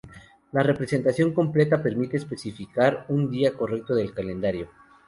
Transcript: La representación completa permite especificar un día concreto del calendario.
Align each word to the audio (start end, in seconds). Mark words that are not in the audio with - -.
La 0.51 0.63
representación 0.63 1.31
completa 1.31 1.83
permite 1.83 2.17
especificar 2.17 3.05
un 3.09 3.29
día 3.29 3.53
concreto 3.53 3.93
del 3.93 4.15
calendario. 4.15 4.67